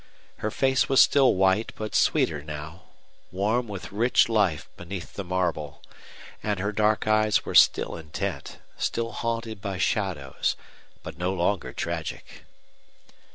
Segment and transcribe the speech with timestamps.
[0.37, 2.85] Her face was still white, but sweeter now,
[3.31, 5.83] warm with rich life beneath the marble;
[6.41, 10.55] and her dark eyes were still intent, still haunted by shadows,
[11.03, 12.45] but no longer tragic.